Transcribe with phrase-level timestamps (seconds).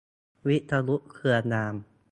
[0.47, 1.75] วิษณุ เครืองาม